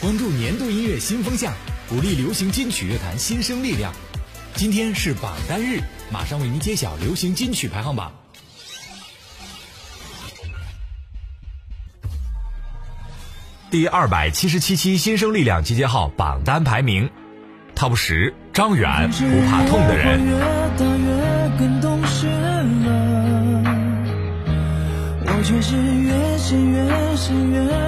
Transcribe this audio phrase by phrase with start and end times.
[0.00, 1.52] 关注年度音乐新风向，
[1.88, 3.92] 鼓励流行金曲乐坛新生力量。
[4.54, 5.80] 今天是榜单日，
[6.12, 8.12] 马上为您揭晓流行金曲排行榜。
[13.72, 17.10] 第二百七十七期新生力量集结号榜单排名
[17.74, 20.20] ：top 十，张远《不怕痛的人》。
[25.60, 27.87] 是越越越深，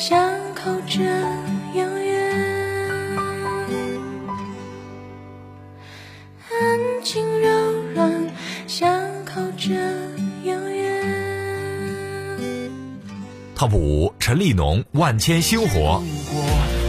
[0.00, 0.16] 想
[0.54, 0.98] 扣着
[1.74, 2.38] 永远
[6.42, 7.48] 安静柔
[7.94, 8.26] 软
[8.66, 8.90] 想
[9.26, 9.68] 扣着
[10.42, 11.04] 永远
[13.54, 16.02] top 五陈立农万千星火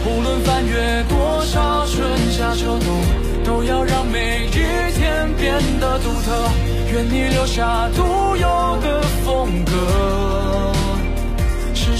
[0.06, 2.96] 无论翻越多少春夏秋冬
[3.44, 6.50] 都要让每一天变得独特
[6.94, 8.02] 愿你留下独
[8.36, 10.11] 有的风格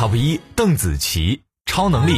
[0.00, 2.12] TOP 一，邓紫棋，《超能力》。